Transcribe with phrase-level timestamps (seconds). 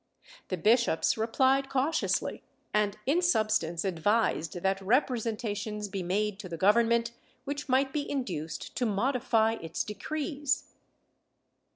[0.47, 2.41] The bishops replied cautiously,
[2.73, 7.11] and in sub stance advised that representations be made to the Government,
[7.43, 10.71] which might be induced to modify its decrees.